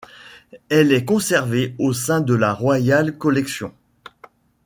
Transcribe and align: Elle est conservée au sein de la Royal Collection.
Elle 0.69 0.91
est 0.93 1.05
conservée 1.05 1.75
au 1.77 1.93
sein 1.93 2.21
de 2.21 2.33
la 2.33 2.55
Royal 2.55 3.15
Collection. 3.19 3.71